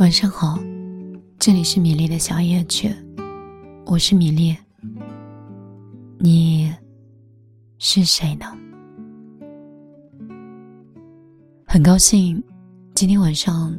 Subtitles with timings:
[0.00, 0.58] 晚上好，
[1.38, 2.90] 这里是米粒的小夜曲，
[3.84, 4.56] 我是米粒。
[6.18, 6.74] 你
[7.78, 8.46] 是谁呢？
[11.66, 12.42] 很高兴
[12.94, 13.78] 今天晚上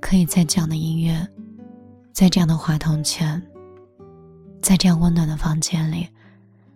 [0.00, 1.24] 可以在这样的音乐，
[2.10, 3.40] 在这样的话筒前，
[4.60, 6.04] 在这样温暖的房间里，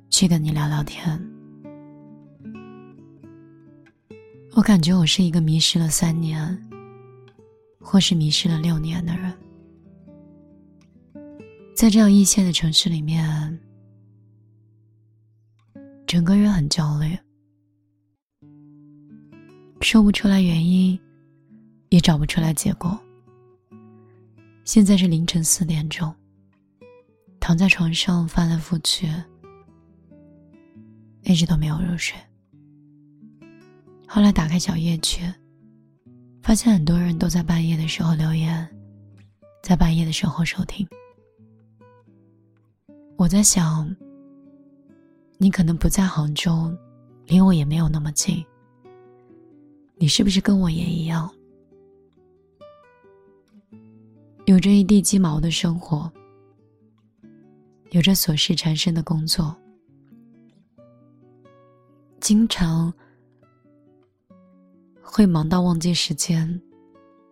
[0.08, 1.20] 去跟你聊聊天。
[4.52, 6.56] 我感觉我是一个迷失了三年。
[7.84, 9.32] 或是迷失了六年的人，
[11.76, 13.60] 在这样一线的城市里面，
[16.06, 17.16] 整个人很焦虑，
[19.82, 20.98] 说不出来原因，
[21.90, 22.98] 也找不出来结果。
[24.64, 26.12] 现在是凌晨四点钟，
[27.38, 29.06] 躺在床上翻来覆去，
[31.22, 32.18] 一直都没有入睡。
[34.08, 35.32] 后来打开小夜曲。
[36.44, 38.68] 发现很多人都在半夜的时候留言，
[39.62, 40.86] 在半夜的时候收听。
[43.16, 43.96] 我在想，
[45.38, 46.70] 你可能不在杭州，
[47.24, 48.44] 离我也没有那么近。
[49.96, 51.32] 你是不是跟我也一样，
[54.44, 56.12] 有着一地鸡毛的生活，
[57.92, 59.56] 有着琐事缠身的工作，
[62.20, 62.92] 经常。
[65.16, 66.60] 会忙到忘记时间，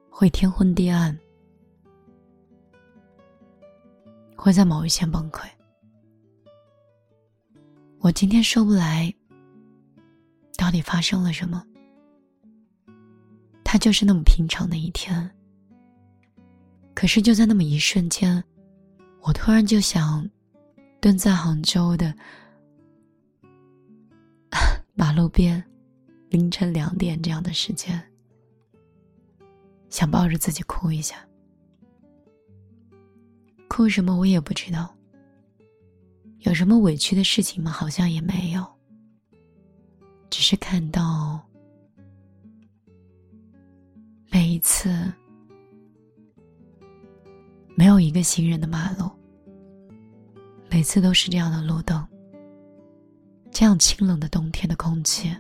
[0.09, 1.19] 会天昏地暗，
[4.37, 5.49] 会在某一天崩溃。
[7.99, 9.13] 我今天说不来，
[10.57, 11.61] 到底发生了什么？
[13.65, 15.29] 它就是那么平常的一天。
[16.95, 18.45] 可是就在那么一瞬间，
[19.23, 20.31] 我突然就想，
[21.01, 22.15] 蹲在杭州的
[24.95, 25.61] 马路边。
[26.33, 28.03] 凌晨两点这样的时间，
[29.91, 31.17] 想抱着自己哭一下，
[33.69, 34.97] 哭什么我也不知道。
[36.39, 37.71] 有什么委屈的事情吗？
[37.71, 38.67] 好像也没有。
[40.31, 41.39] 只是看到
[44.31, 45.13] 每一次
[47.77, 49.11] 没有一个行人的马路，
[50.71, 52.03] 每次都是这样的路灯，
[53.51, 55.31] 这样清冷的冬天的空气。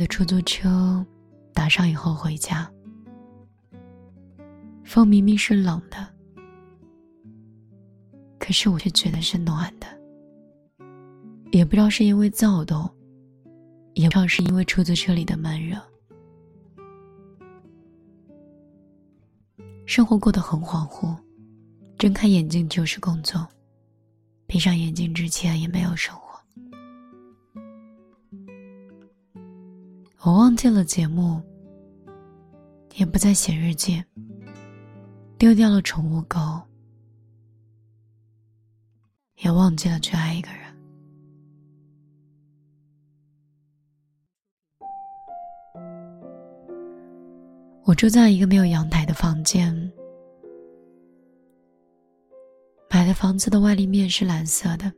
[0.00, 1.04] 的出租车，
[1.52, 2.66] 打上以后回家。
[4.82, 6.08] 风明明是冷的，
[8.38, 9.86] 可是我却觉得是暖的。
[11.52, 12.88] 也不知道是因为躁动，
[13.92, 15.78] 也不知道是因为出租车里的闷热。
[19.84, 21.14] 生活过得很恍惚，
[21.98, 23.46] 睁开眼睛就是工作，
[24.46, 26.29] 闭上眼睛之前也没有生活。
[30.22, 31.40] 我忘记了节目，
[32.96, 34.04] 也不再写日记，
[35.38, 36.38] 丢掉了宠物狗，
[39.36, 40.60] 也忘记了去爱一个人。
[47.84, 49.74] 我住在一个没有阳台的房间，
[52.90, 54.92] 买的房子的外立面是蓝色的，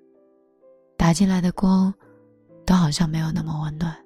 [0.96, 1.94] 打进来的光，
[2.66, 3.96] 都好像没有那么温暖。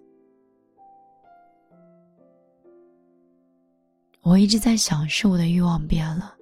[4.29, 6.37] 我一直在想，是我的欲望变了，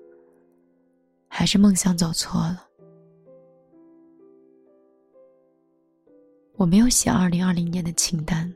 [1.28, 2.66] 还是梦想走错了？
[6.56, 8.50] 我没有写二零二零年的清单，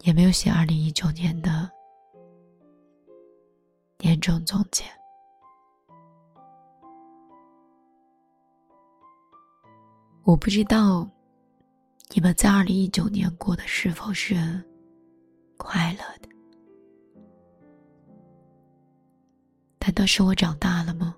[0.00, 1.70] 也没有写二零一九年的
[3.98, 4.82] 年终总结。
[10.24, 11.08] 我不知道
[12.12, 14.60] 你们在二零一九年过的是否是。
[15.64, 16.28] 快乐的，
[19.80, 21.16] 难道是我长大了吗？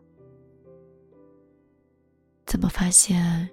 [2.47, 3.51] 怎么发现，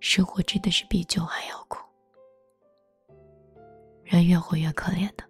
[0.00, 1.78] 生活真的是比酒还要苦，
[4.02, 5.24] 人越活越可怜的？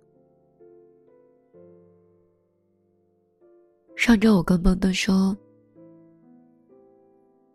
[3.94, 5.36] 上周我跟蹦登说，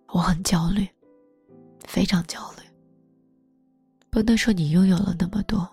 [0.09, 0.87] 我很焦虑，
[1.87, 2.57] 非常焦虑。
[4.11, 5.67] 蹦登说：“你拥有了那么多。”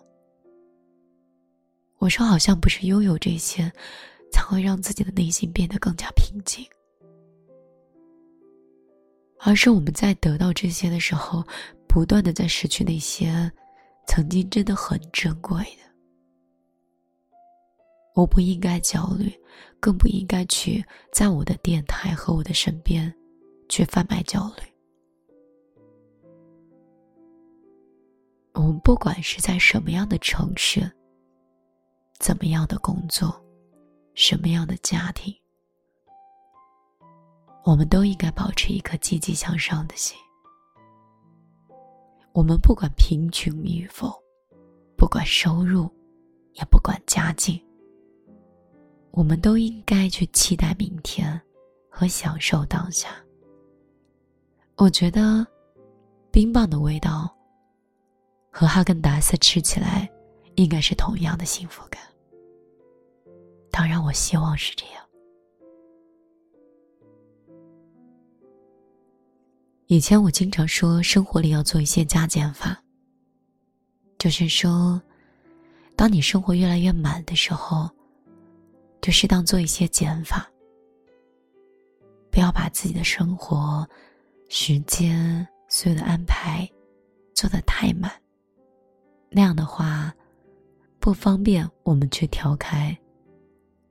[2.07, 3.69] 我说，好像不是拥有这些，
[4.31, 6.65] 才会让自己的内心变得更加平静，
[9.41, 11.45] 而是我们在得到这些的时候，
[11.89, 13.51] 不断的在失去那些
[14.07, 15.83] 曾经真的很珍贵的。
[18.15, 19.37] 我不应该焦虑，
[19.81, 23.13] 更不应该去在我的电台和我的身边，
[23.69, 24.63] 去贩卖焦虑。
[28.55, 30.89] 我们不管是在什么样的城市，
[32.19, 33.43] 怎么样的工作，
[34.15, 35.35] 什么样的家庭，
[37.65, 40.17] 我们都应该保持一颗积极向上的心。
[42.33, 44.13] 我们不管贫穷与否，
[44.97, 45.91] 不管收入，
[46.55, 47.63] 也不管家境，
[49.11, 51.41] 我们都应该去期待明天
[51.89, 53.09] 和享受当下。
[54.77, 55.47] 我觉得，
[56.31, 57.35] 冰棒的味道
[58.51, 60.11] 和哈根达斯吃起来
[60.57, 62.03] 应该是同样的幸福感。
[63.71, 65.03] 当然，我希望是这样。
[69.87, 72.83] 以前我经常说，生活里要做一些加减法。
[74.19, 75.01] 就是说，
[75.95, 77.89] 当你生活越来越满的时候，
[79.01, 80.51] 就适当做一些减法。
[82.31, 83.89] 不要把自己的生活、
[84.49, 86.69] 时间所有的安排
[87.35, 88.11] 做得太满，
[89.31, 90.13] 那样的话，
[91.07, 92.99] 不方便我们去调开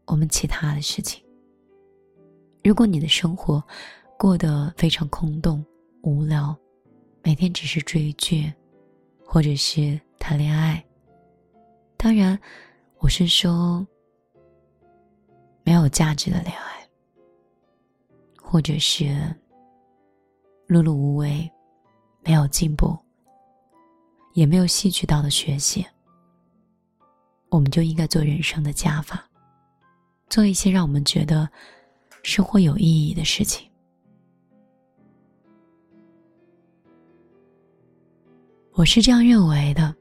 [0.06, 1.24] 我们其他的事情。
[2.62, 3.64] 如果你的生活
[4.20, 5.66] 过得非常空洞，
[6.02, 6.54] 无聊，
[7.24, 8.54] 每天只是追剧，
[9.26, 10.84] 或者是谈恋爱。
[11.96, 12.38] 当然，
[12.98, 13.88] 我是说
[15.64, 16.86] 没有价值的恋爱，
[18.42, 19.06] 或者是
[20.68, 21.50] 碌碌无为，
[22.26, 22.94] 没有进步，
[24.34, 25.88] 也没有吸取到的学习。
[27.50, 29.24] 我们就应该做人生的加法，
[30.30, 31.50] 做一些让我们觉得
[32.24, 33.70] 生活有意义的事情。
[38.74, 39.96] 我是这样认为的，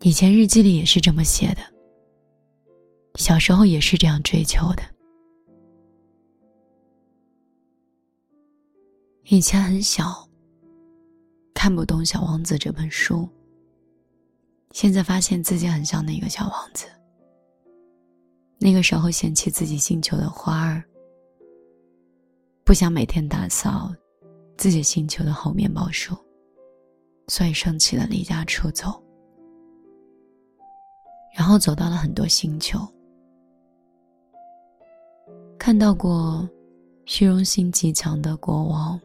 [0.00, 1.62] 以前日记里也是这么写的，
[3.14, 4.82] 小时候也是这样追求的。
[9.24, 10.28] 以前很小，
[11.54, 13.26] 看不懂《小王子》这本书，
[14.72, 16.86] 现在发现自己很像那个小王子。
[18.58, 20.82] 那个时候嫌弃自己星球的花儿，
[22.64, 23.92] 不想每天打扫。
[24.58, 26.14] 自己星球的猴面包树，
[27.26, 29.02] 所以生气的离家出走，
[31.34, 32.78] 然后走到了很多星球，
[35.58, 36.48] 看到过
[37.06, 39.00] 虚荣心极强的国王，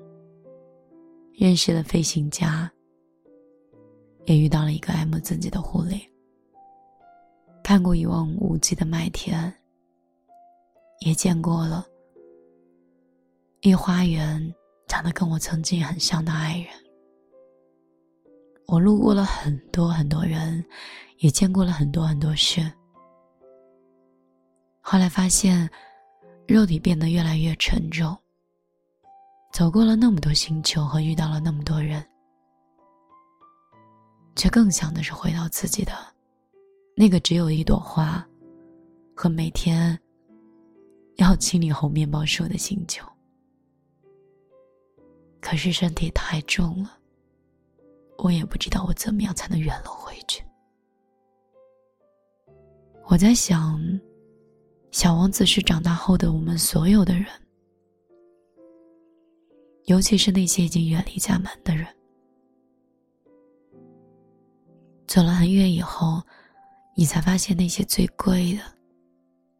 [1.34, 2.72] 认识了飞行家，
[4.28, 6.02] 也遇到了一个爱慕自己的狐狸，
[7.64, 9.52] 看过一望无际的麦田，
[11.00, 11.84] 也见过了
[13.62, 14.54] 一花园。
[14.88, 16.68] 长得跟我曾经很像的爱人，
[18.68, 20.64] 我路过了很多很多人，
[21.18, 22.72] 也见过了很多很多事。
[24.80, 25.70] 后来发现，
[26.48, 28.18] 肉体变得越来越沉重。
[29.52, 32.02] 走过了那么多星球和遇到了那么多人，
[34.38, 35.92] 却更想的是回到自己的
[36.95, 38.25] 那个只有一朵花
[39.16, 40.00] 和每天
[41.16, 43.04] 要清理红面包树的星球。
[45.42, 46.98] 可是身体太重了，
[48.19, 50.44] 我也不知道我怎么样才能远路回去。
[53.07, 53.80] 我在想，
[54.92, 57.25] 小王子是长大后的我们所有的人，
[59.86, 61.88] 尤其是那些已经远离家门的人，
[65.07, 66.21] 走了很远以后，
[66.95, 68.61] 你才发现那些最贵的、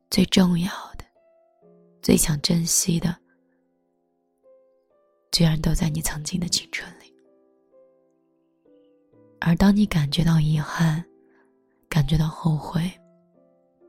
[0.10, 1.06] 最重要的、
[2.02, 3.18] 最想珍惜的。
[5.32, 7.14] 居然都在你曾经的青春里，
[9.40, 11.04] 而当你感觉到遗憾、
[11.88, 12.92] 感觉到后悔、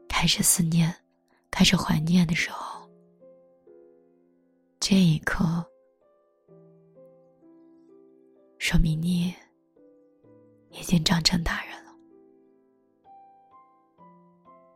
[0.08, 0.94] 开始思念、
[1.50, 2.86] 开始怀念的时候，
[4.78, 5.64] 这一刻，
[8.58, 9.34] 说明你
[10.78, 11.92] 已经长成大人了。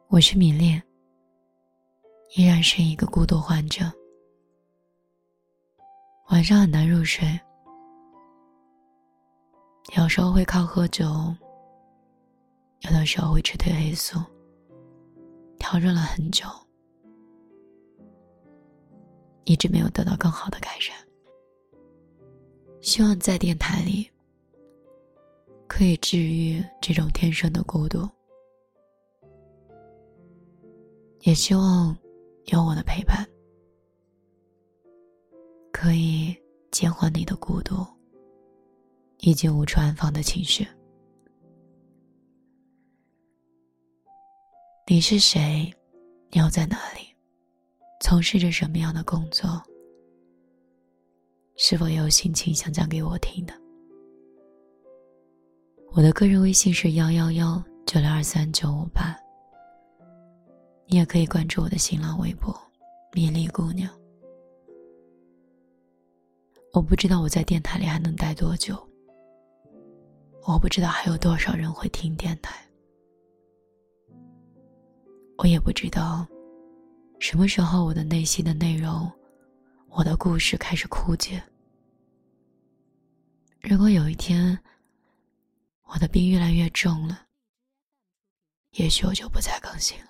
[0.08, 0.82] 我是米恋，
[2.36, 3.84] 依然是一个孤独患者。
[6.30, 7.38] 晚上很难入睡，
[9.96, 11.04] 有时候会靠喝酒，
[12.80, 14.18] 有的时候会吃褪黑素，
[15.56, 16.46] 调整了很久，
[19.44, 20.96] 一直没有得到更好的改善。
[22.80, 24.10] 希望在电台里
[25.74, 28.06] 可以治愈这种天生的孤独，
[31.20, 31.96] 也希望
[32.48, 33.26] 有我的陪伴。
[35.72, 36.36] 可以
[36.70, 37.86] 减缓你的孤独，
[39.20, 40.68] 以及无处安放的情绪。
[44.86, 45.72] 你是谁？
[46.30, 47.16] 你要在哪里？
[48.02, 49.48] 从事着什么样的工作？
[51.56, 53.61] 是否有心情想讲给我听的？
[55.94, 59.14] 我的个人微信是幺幺幺九六二三九五八。
[60.86, 62.58] 你也可以关注我的新浪微博
[63.12, 63.90] “米粒姑娘”。
[66.72, 68.74] 我不知道我在电台里还能待多久，
[70.46, 72.56] 我不知道还有多少人会听电台，
[75.36, 76.26] 我也不知道
[77.18, 79.12] 什么时候我的内心的内容，
[79.90, 81.42] 我的故事开始枯竭。
[83.60, 84.58] 如果有一天
[85.94, 87.26] 我的病越来越重了，
[88.72, 90.06] 也许我就不再更新了。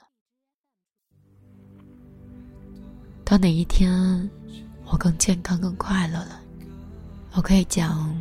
[3.24, 3.90] 到哪一天，
[4.84, 6.40] 我更健康、更快乐了，
[7.32, 8.16] 我可以讲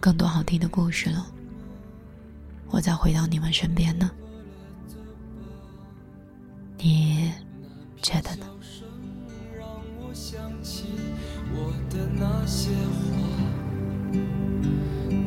[0.00, 1.26] 更多好听的故事了，
[2.70, 4.10] 我再回到你们身边呢？
[6.78, 7.30] 你
[8.00, 8.46] 觉得呢？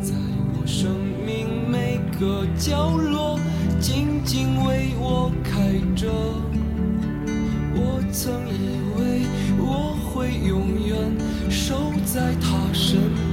[0.02, 0.14] 在
[0.56, 1.03] 我生
[2.20, 3.40] 个角落，
[3.80, 6.08] 静静为我开着。
[7.76, 9.26] 我曾以为
[9.60, 10.96] 我会永远
[11.50, 13.33] 守在他身旁，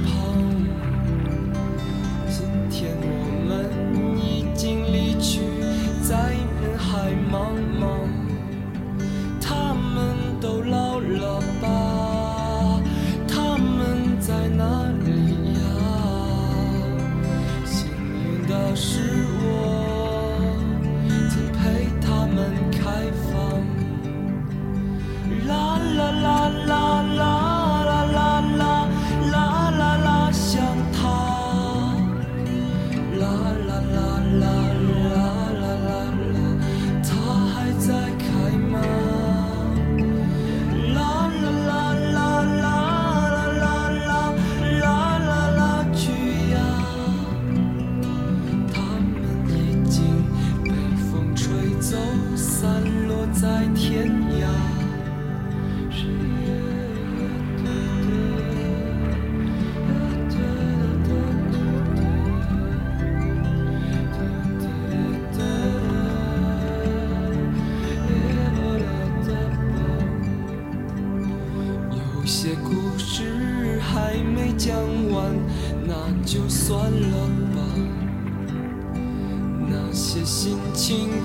[54.01, 54.40] with you.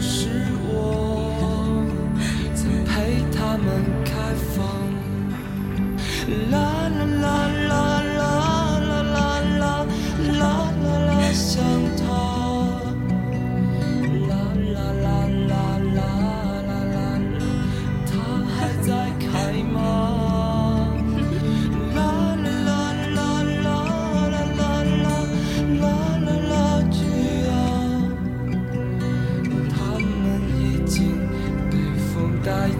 [0.00, 0.39] 是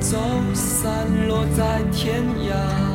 [0.01, 0.19] 走，
[0.55, 2.90] 散落在天涯。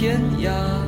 [0.00, 0.79] 天涯。